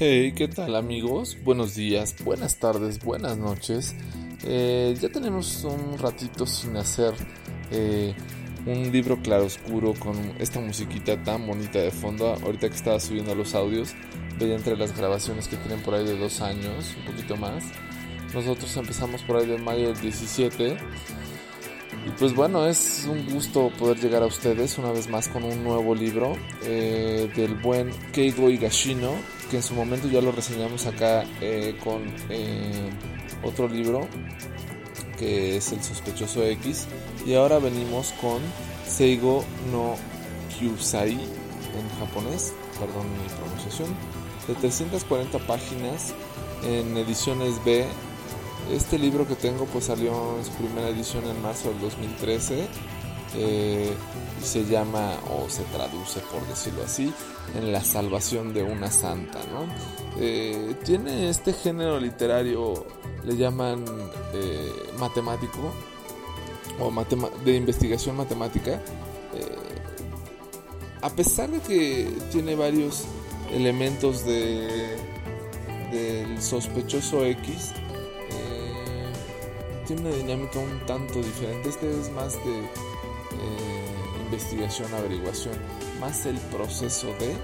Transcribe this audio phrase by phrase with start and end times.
[0.00, 1.36] Hey, ¿qué tal amigos?
[1.42, 3.96] Buenos días, buenas tardes, buenas noches.
[4.44, 7.14] Eh, ya tenemos un ratito sin hacer
[7.72, 8.14] eh,
[8.64, 12.28] un libro claroscuro con esta musiquita tan bonita de fondo.
[12.44, 13.96] Ahorita que estaba subiendo los audios,
[14.38, 17.64] veía entre las grabaciones que tienen por ahí de dos años, un poquito más.
[18.32, 20.76] Nosotros empezamos por ahí de mayo del 17
[22.08, 25.62] y pues bueno, es un gusto poder llegar a ustedes una vez más con un
[25.62, 29.10] nuevo libro eh, del buen Keigo Higashino,
[29.50, 32.88] que en su momento ya lo reseñamos acá eh, con eh,
[33.42, 34.08] otro libro
[35.18, 36.86] que es El sospechoso X.
[37.26, 38.40] Y ahora venimos con
[38.86, 39.96] Seigo no
[40.58, 43.94] Kyusai en japonés, perdón mi pronunciación,
[44.46, 46.14] de 340 páginas
[46.64, 47.84] en ediciones B
[48.72, 52.66] este libro que tengo pues salió en su primera edición en marzo del 2013
[53.36, 53.92] eh,
[54.40, 57.12] y se llama o se traduce por decirlo así
[57.54, 59.66] en la salvación de una santa ¿no?
[60.20, 62.86] Eh, tiene este género literario
[63.24, 63.84] le llaman
[64.34, 65.72] eh, matemático
[66.80, 66.92] o
[67.44, 68.80] de investigación matemática
[71.00, 73.04] a pesar de que tiene varios
[73.52, 74.96] elementos de
[75.92, 77.72] del sospechoso X
[79.88, 81.70] tiene una dinámica un tanto diferente.
[81.70, 85.54] Este es más de eh, investigación, averiguación,
[85.98, 87.34] más el proceso de,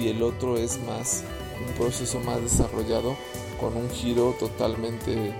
[0.00, 1.24] y el otro es más
[1.66, 3.16] un proceso más desarrollado
[3.60, 5.34] con un giro totalmente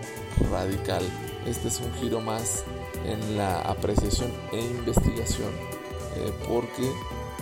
[0.51, 1.05] radical.
[1.47, 2.65] Este es un giro más
[3.05, 5.53] en la apreciación e investigación,
[6.17, 6.91] eh, porque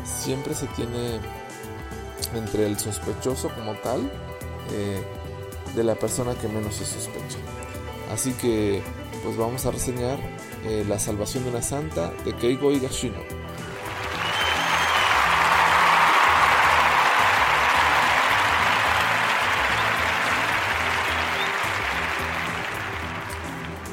[0.04, 1.18] siempre se tiene
[2.34, 4.02] entre el sospechoso como tal
[4.72, 5.02] eh,
[5.74, 7.38] de la persona que menos se sospecha.
[8.12, 8.82] Así que
[9.24, 10.18] pues vamos a reseñar
[10.64, 13.18] eh, La salvación de una santa de Keigo Higashino.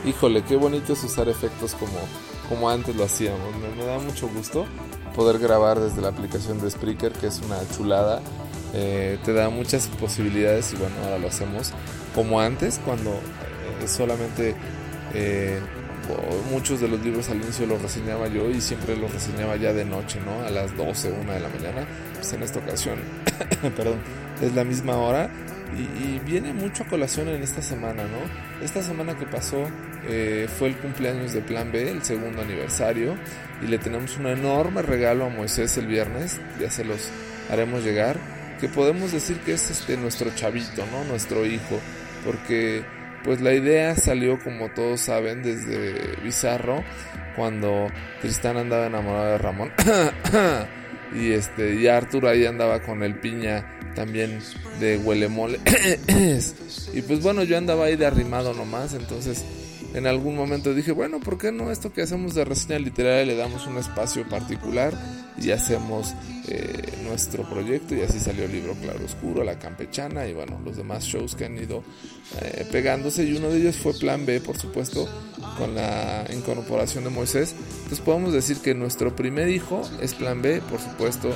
[0.05, 1.93] Híjole, qué bonito es usar efectos como,
[2.49, 3.55] como antes lo hacíamos.
[3.77, 4.65] Me, da mucho gusto
[5.15, 8.21] poder grabar desde la aplicación de Spreaker, que es una chulada.
[8.73, 11.71] Eh, te da muchas posibilidades y bueno, ahora lo hacemos
[12.13, 13.11] como antes, cuando
[13.85, 14.55] solamente
[15.13, 15.59] eh,
[16.51, 19.85] muchos de los libros al inicio los reseñaba yo y siempre los reseñaba ya de
[19.85, 20.45] noche, ¿no?
[20.45, 21.87] A las 12, 1 de la mañana.
[22.15, 22.99] Pues en esta ocasión,
[23.75, 23.99] perdón,
[24.41, 25.29] es la misma hora
[25.77, 28.63] y, viene mucho a colación en esta semana, ¿no?
[28.63, 29.67] Esta semana que pasó
[30.07, 33.15] eh, fue el cumpleaños de Plan B, el segundo aniversario,
[33.61, 37.09] y le tenemos un enorme regalo a Moisés el viernes, ya se los
[37.49, 38.17] haremos llegar,
[38.59, 41.03] que podemos decir que es este nuestro chavito, ¿no?
[41.05, 41.79] Nuestro hijo,
[42.25, 42.83] porque
[43.23, 46.83] pues la idea salió, como todos saben, desde Bizarro,
[47.35, 47.87] cuando
[48.21, 49.71] Tristán andaba enamorado de Ramón.
[51.15, 54.39] y este, y Arthur ahí andaba con el piña también
[54.79, 55.59] de Huelemole.
[56.93, 59.43] y pues bueno, yo andaba ahí de arrimado nomás, entonces
[59.93, 63.35] en algún momento dije, bueno, ¿por qué no esto que hacemos de reseña literaria le
[63.35, 64.93] damos un espacio particular
[65.37, 66.15] y hacemos
[66.47, 67.95] eh, nuestro proyecto?
[67.95, 71.45] Y así salió el libro Claro Oscuro, La Campechana y bueno, los demás shows que
[71.45, 71.83] han ido
[72.41, 75.07] eh, pegándose y uno de ellos fue Plan B, por supuesto,
[75.59, 77.53] con la incorporación de Moisés.
[77.75, 81.29] Entonces podemos decir que nuestro primer hijo es Plan B, por supuesto,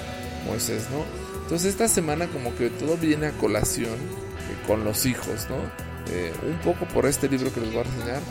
[0.47, 1.03] Moisés, ¿no?
[1.43, 5.87] Entonces esta semana como que todo viene a colación eh, con los hijos, ¿no?
[6.47, 8.21] un poco por este libro que les voy a reseñar,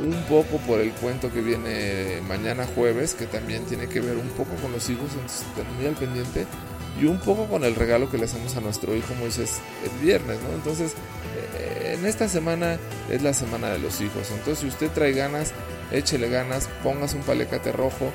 [0.00, 4.28] un poco por el cuento que viene mañana jueves, que también tiene que ver un
[4.28, 5.46] poco con los hijos, entonces
[5.76, 6.46] muy al pendiente,
[7.00, 10.38] y un poco con el regalo que le hacemos a nuestro hijo Moisés el viernes,
[10.42, 10.54] ¿no?
[10.54, 10.92] Entonces,
[11.58, 12.78] eh, en esta semana
[13.10, 15.52] es la semana de los hijos, entonces si usted trae ganas,
[15.92, 18.12] échele ganas, pongas un palecate rojo,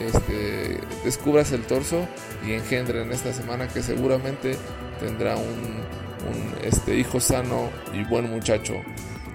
[0.00, 2.06] este, descubras el torso
[2.46, 4.56] y engendre en esta semana que seguramente
[4.98, 8.74] tendrá un, un este, hijo sano y buen muchacho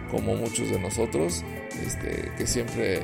[0.10, 1.44] como muchos de nosotros,
[1.86, 3.02] este, que siempre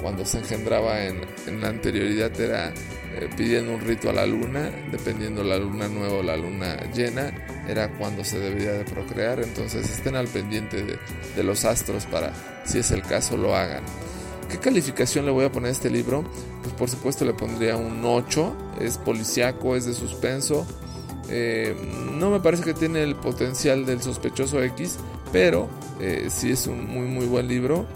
[0.00, 1.20] cuando se engendraba en,
[1.60, 2.70] la anterioridad era
[3.14, 7.32] eh, pidiendo un rito a la luna, dependiendo la luna nueva o la luna llena,
[7.68, 10.98] era cuando se debería de procrear, entonces estén al pendiente de,
[11.36, 12.32] de los astros para,
[12.64, 13.84] si es el caso, lo hagan.
[14.50, 16.24] ¿Qué calificación le voy a poner a este libro?
[16.62, 20.66] Pues por supuesto le pondría un 8, es policiaco, es de suspenso,
[21.28, 21.74] eh,
[22.12, 24.98] no me parece que tiene el potencial del sospechoso X,
[25.32, 25.68] pero
[26.00, 27.86] eh, sí es un muy muy buen libro.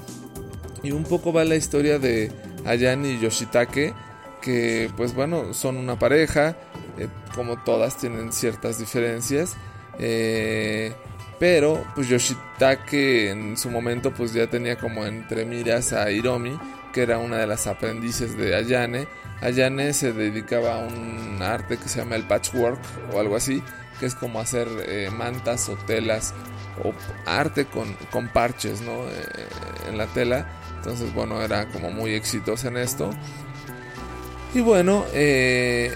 [0.86, 2.30] Y un poco va la historia de
[2.64, 3.92] Ayane y Yoshitake,
[4.40, 6.56] que pues bueno, son una pareja,
[6.96, 9.56] eh, como todas tienen ciertas diferencias.
[11.40, 16.56] pero pues Yoshitake en su momento pues ya tenía como entre miras a Hiromi,
[16.92, 19.08] que era una de las aprendices de Ayane
[19.40, 22.80] Ayane se dedicaba a un arte que se llama el patchwork
[23.12, 23.62] o algo así,
[24.00, 26.32] que es como hacer eh, mantas o telas
[26.82, 26.92] o
[27.26, 28.92] arte con, con parches ¿no?
[29.08, 29.48] Eh,
[29.88, 30.46] en la tela.
[30.86, 33.10] Entonces, bueno, era como muy exitosa en esto.
[34.54, 35.92] Y bueno, eh,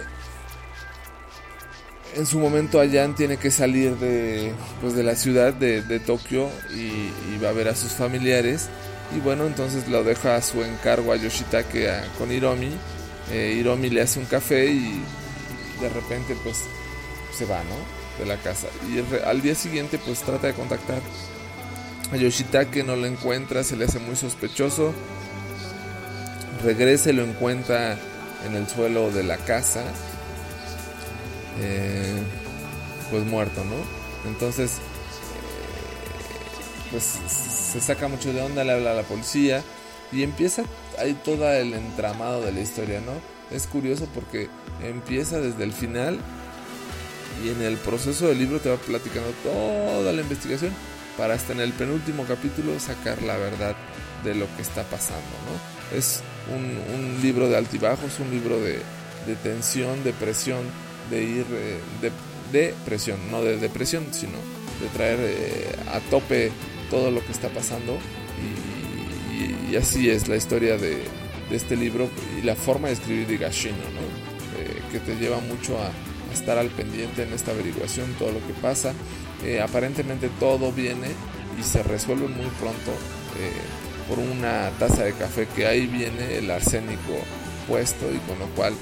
[2.16, 7.38] en su momento Ayane tiene que salir de, pues de la ciudad de, Tokio y,
[7.38, 8.68] va a ver a sus familiares.
[9.16, 12.72] Y bueno, entonces lo deja a su encargo a Yoshitake con Hiromi
[13.30, 15.00] eh, Hiromi le hace un café y
[15.80, 16.64] de repente pues
[17.32, 18.18] se va, ¿no?
[18.18, 18.66] De la casa.
[18.88, 21.00] Y al día siguiente pues trata de contactar
[22.12, 24.92] a Yoshitake, no lo encuentra, se le hace muy sospechoso.
[26.64, 27.98] Regresa y lo encuentra
[28.46, 29.84] en el suelo de la casa.
[31.60, 32.22] Eh,
[33.10, 34.30] pues muerto, ¿no?
[34.30, 34.80] Entonces, eh,
[36.90, 39.62] pues se saca mucho de onda, le habla a la policía
[40.12, 40.64] y empieza
[40.98, 43.12] ahí todo el entramado de la historia, ¿no?
[43.54, 44.48] Es curioso porque
[44.82, 46.18] empieza desde el final
[47.44, 50.72] y en el proceso del libro te va platicando toda la investigación
[51.16, 53.76] para hasta en el penúltimo capítulo sacar la verdad
[54.24, 55.96] de lo que está pasando, ¿no?
[55.96, 56.22] Es
[56.54, 58.80] un, libro de altibajos, un libro de,
[59.42, 60.60] tensión, de presión,
[61.10, 61.78] de ir eh,
[62.52, 64.38] de, presión, no de depresión, sino
[64.80, 66.50] de traer eh, a tope
[66.90, 67.98] todo lo que está pasando
[69.70, 71.04] y, así es la historia de,
[71.52, 72.08] este libro
[72.38, 75.90] y la forma de escribir de Gashino, eh, que te lleva mucho a,
[76.32, 78.92] estar al pendiente en esta averiguación, todo lo que pasa.
[79.44, 81.08] Eh, aparentemente todo viene
[81.58, 82.90] y se resuelve muy pronto
[83.38, 83.52] eh,
[84.08, 87.14] por una taza de café que ahí viene el arsénico
[87.68, 88.74] puesto y con lo cual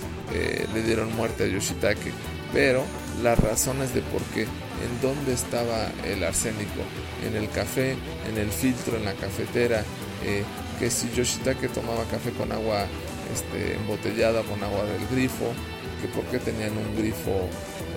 [0.75, 2.13] le dieron muerte a Yoshitake.
[2.53, 2.85] Pero
[3.23, 6.83] las razones de por qué, en dónde estaba el arsénico,
[7.27, 7.97] en el café,
[8.29, 9.83] en el filtro, en la cafetera,
[10.25, 10.45] eh,
[10.79, 12.87] que si Yoshitake tomaba café con agua
[13.35, 15.53] este, embotellada, con agua del grifo,
[16.01, 17.49] que por qué tenían un grifo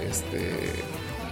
[0.10, 0.52] este,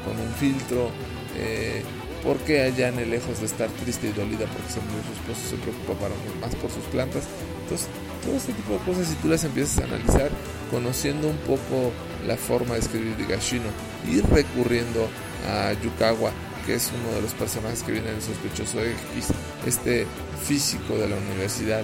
[0.06, 0.90] con un filtro,
[1.38, 1.84] eh,
[2.24, 5.56] por qué Ayane, lejos de estar triste y dolida porque se murió su esposo, se
[5.58, 7.24] preocupa para, más por sus plantas.
[7.64, 7.88] Entonces,
[8.26, 10.30] todo este tipo de cosas, si tú las empiezas a analizar,
[10.72, 11.92] conociendo un poco
[12.28, 13.70] la forma de escribir de Gashino
[14.08, 15.08] y recurriendo
[15.48, 16.32] a Yukawa,
[16.66, 19.28] que es uno de los personajes que viene en el sospechoso X,
[19.66, 20.06] este
[20.46, 21.84] físico de la universidad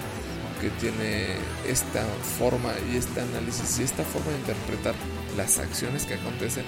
[0.60, 1.26] que tiene
[1.68, 2.04] esta
[2.38, 4.94] forma y este análisis y esta forma de interpretar
[5.36, 6.64] las acciones que acontecen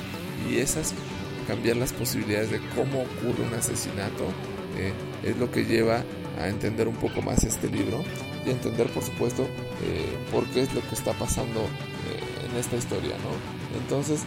[0.49, 0.95] y esas
[1.47, 4.27] cambiar las posibilidades de cómo ocurre un asesinato
[4.77, 4.93] eh,
[5.25, 6.05] es lo que lleva
[6.39, 8.05] a entender un poco más este libro
[8.47, 9.45] y entender por supuesto
[9.83, 13.79] eh, por qué es lo que está pasando eh, en esta historia ¿no?
[13.81, 14.21] entonces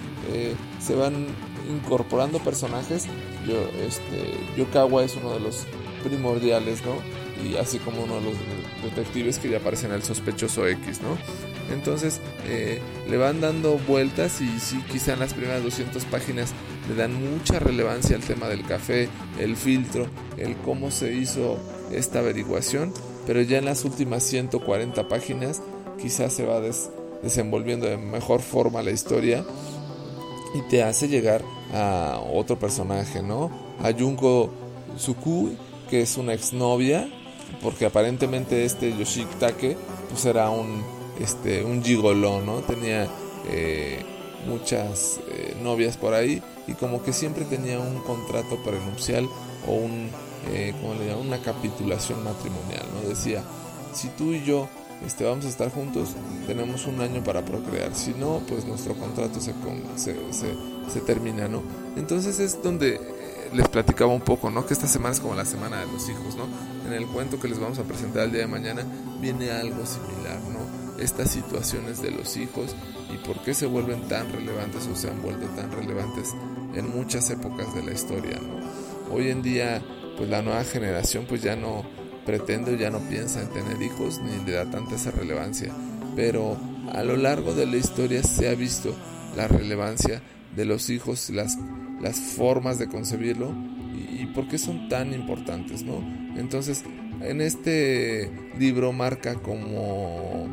[0.79, 1.27] se van
[1.69, 3.05] incorporando personajes
[3.47, 5.65] yo este Yokawa es uno de los
[6.03, 8.33] primordiales no y así como uno de los
[8.83, 11.17] detectives que ya aparece en el sospechoso X, ¿no?
[11.73, 16.53] Entonces eh, le van dando vueltas y sí, quizá en las primeras 200 páginas
[16.89, 20.07] le dan mucha relevancia al tema del café, el filtro,
[20.37, 21.57] el cómo se hizo
[21.91, 22.93] esta averiguación,
[23.25, 25.61] pero ya en las últimas 140 páginas
[26.01, 26.61] quizás se va
[27.21, 29.45] desenvolviendo de mejor forma la historia
[30.53, 31.41] y te hace llegar
[31.73, 33.49] a otro personaje, ¿no?
[33.81, 34.49] A Junko
[34.97, 35.57] Tsukui,
[35.89, 37.07] que es una exnovia
[37.61, 39.77] porque aparentemente este Yoshitake
[40.09, 40.83] pues era un
[41.19, 42.61] este un gigoló, ¿no?
[42.61, 43.07] Tenía
[43.49, 44.03] eh,
[44.47, 49.27] muchas eh, novias por ahí y como que siempre tenía un contrato prenupcial
[49.67, 50.09] o un
[50.49, 51.27] eh, ¿cómo le llaman?
[51.27, 53.09] una capitulación matrimonial, ¿no?
[53.09, 53.43] Decía,
[53.93, 54.67] si tú y yo
[55.05, 56.09] este, vamos a estar juntos,
[56.47, 59.53] tenemos un año para procrear, si no, pues nuestro contrato se,
[59.95, 60.55] se, se,
[60.91, 61.63] se termina, ¿no?
[61.95, 62.99] Entonces es donde
[63.53, 64.65] les platicaba un poco, ¿no?
[64.65, 66.47] Que esta semana es como la semana de los hijos, ¿no?
[66.87, 68.83] En el cuento que les vamos a presentar el día de mañana
[69.19, 71.01] viene algo similar, ¿no?
[71.01, 72.75] Estas situaciones de los hijos
[73.13, 76.33] y por qué se vuelven tan relevantes o se han vuelto tan relevantes
[76.75, 79.13] en muchas épocas de la historia, ¿no?
[79.13, 79.81] Hoy en día,
[80.17, 81.83] pues la nueva generación pues ya no,
[82.25, 85.73] pretende o ya no piensa en tener hijos ni le da tanta esa relevancia.
[86.15, 86.57] Pero
[86.93, 88.95] a lo largo de la historia se ha visto
[89.35, 90.21] la relevancia
[90.55, 91.57] de los hijos, las,
[92.01, 93.53] las formas de concebirlo
[93.93, 96.01] y, por qué son tan importantes, ¿no?
[96.37, 96.83] Entonces,
[97.21, 100.47] en este libro marca como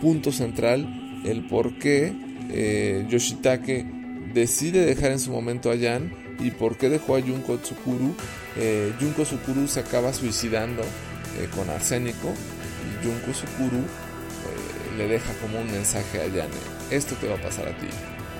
[0.00, 2.12] punto central el por qué
[2.50, 3.86] eh, Yoshitake
[4.34, 8.14] decide dejar en su momento a Yan y por qué dejó a Junko Tsukuru.
[8.56, 15.32] Eh, Junko Tsukuru se acaba suicidando eh, con arsénico y Junko Tsukuru eh, le deja
[15.40, 16.48] como un mensaje a Yan,
[16.90, 17.88] esto te va a pasar a ti,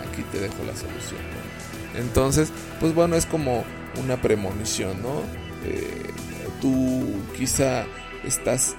[0.08, 1.20] aquí te dejo la solución.
[1.98, 3.64] Entonces, pues bueno, es como
[4.02, 5.46] una premonición, ¿no?
[6.60, 7.04] tú
[7.36, 7.84] quizá
[8.24, 8.76] estás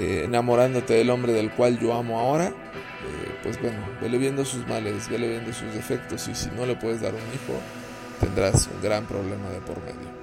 [0.00, 2.54] enamorándote del hombre del cual yo amo ahora,
[3.42, 7.00] pues bueno, vele viendo sus males, vele viendo sus defectos y si no le puedes
[7.00, 7.58] dar un hijo,
[8.20, 10.20] tendrás un gran problema de por medio.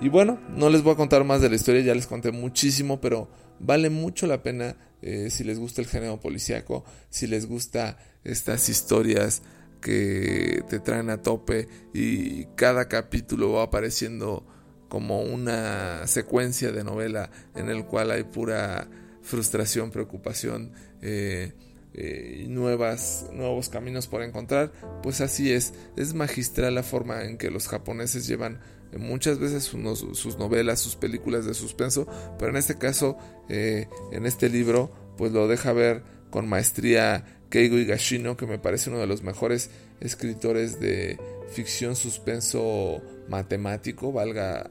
[0.00, 3.00] Y bueno, no les voy a contar más de la historia, ya les conté muchísimo,
[3.00, 3.28] pero
[3.60, 8.68] vale mucho la pena eh, si les gusta el género policíaco, si les gusta estas
[8.68, 9.42] historias
[9.84, 14.46] que te traen a tope y cada capítulo va apareciendo
[14.88, 18.88] como una secuencia de novela en el cual hay pura
[19.20, 20.72] frustración, preocupación,
[21.02, 21.52] eh,
[21.92, 24.72] eh, nuevas, nuevos caminos por encontrar,
[25.02, 28.60] pues así es, es magistral la forma en que los japoneses llevan
[28.90, 32.06] eh, muchas veces sus novelas, sus películas de suspenso,
[32.38, 33.18] pero en este caso,
[33.50, 38.90] eh, en este libro, pues lo deja ver con maestría Keigo Higashino, que me parece
[38.90, 39.70] uno de los mejores
[40.00, 41.18] escritores de
[41.50, 44.70] ficción suspenso matemático, valga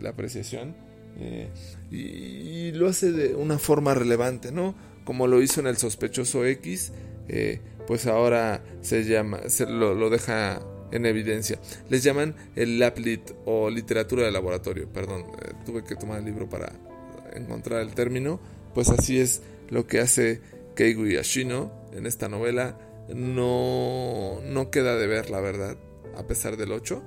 [0.00, 0.74] la apreciación,
[1.90, 4.74] y, y lo hace de una forma relevante, ¿no?
[5.04, 6.92] como lo hizo en el sospechoso X,
[7.28, 10.60] eh, pues ahora se llama, se lo, deja
[10.92, 11.58] en evidencia.
[11.88, 14.88] Les llaman el Laplit o literatura de laboratorio.
[14.88, 16.72] Perdón, eh, tuve que tomar el libro para
[17.34, 18.40] encontrar el término.
[18.74, 20.40] Pues así es lo que hace
[20.76, 22.78] Keigo Yashino en esta novela.
[23.14, 25.76] No, no queda de ver, la verdad,
[26.16, 27.02] a pesar del 8.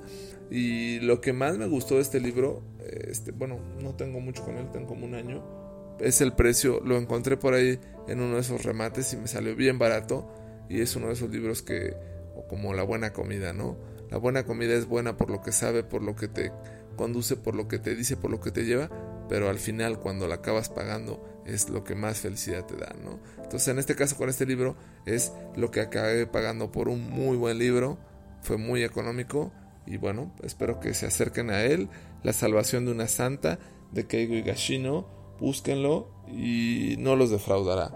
[0.51, 2.63] Y lo que más me gustó de este libro,
[3.07, 5.65] este, bueno, no tengo mucho con él, tengo como un año
[5.99, 9.55] es el precio, lo encontré por ahí en uno de esos remates y me salió
[9.55, 10.27] bien barato
[10.69, 11.95] y es uno de esos libros que,
[12.35, 13.77] o como la buena comida, ¿no?
[14.09, 16.51] La buena comida es buena por lo que sabe, por lo que te
[16.95, 18.89] conduce, por lo que te dice, por lo que te lleva,
[19.29, 23.19] pero al final cuando la acabas pagando es lo que más felicidad te da, ¿no?
[23.37, 24.75] Entonces en este caso con este libro
[25.05, 27.97] es lo que acabé pagando por un muy buen libro,
[28.41, 29.51] fue muy económico
[29.85, 31.89] y bueno, espero que se acerquen a él,
[32.23, 33.59] La salvación de una santa
[33.91, 35.07] de Keigo Higashino,
[35.39, 37.91] búsquenlo y no los defraudará.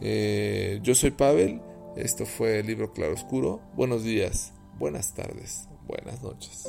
[0.00, 1.60] Eh, yo soy Pavel,
[1.96, 3.60] esto fue el libro Claroscuro.
[3.74, 6.68] Buenos días, buenas tardes, buenas noches.